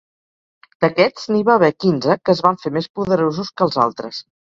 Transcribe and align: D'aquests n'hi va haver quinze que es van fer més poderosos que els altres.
D'aquests 0.85 1.27
n'hi 1.33 1.43
va 1.49 1.53
haver 1.59 1.69
quinze 1.85 2.15
que 2.29 2.33
es 2.37 2.41
van 2.45 2.57
fer 2.63 2.71
més 2.79 2.87
poderosos 3.01 3.53
que 3.59 3.65
els 3.67 3.79
altres. 3.85 4.23